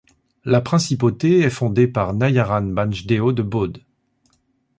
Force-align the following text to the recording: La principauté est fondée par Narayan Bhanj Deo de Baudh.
La 0.45 0.61
principauté 0.61 1.41
est 1.41 1.51
fondée 1.51 1.87
par 1.87 2.15
Narayan 2.15 2.63
Bhanj 2.63 3.05
Deo 3.05 3.33
de 3.33 3.43
Baudh. 3.43 3.83